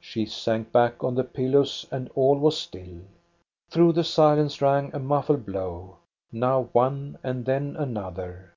She 0.00 0.24
sank 0.24 0.72
back 0.72 1.04
on 1.04 1.14
the 1.16 1.22
pillows, 1.22 1.84
and 1.90 2.10
all 2.14 2.38
was 2.38 2.56
still. 2.56 3.00
Through 3.70 3.92
the 3.92 4.04
silence 4.04 4.62
rang 4.62 4.90
a 4.94 4.98
muffled 4.98 5.44
blow, 5.44 5.98
now 6.32 6.70
one 6.72 7.18
and 7.22 7.44
then 7.44 7.76
another. 7.78 8.54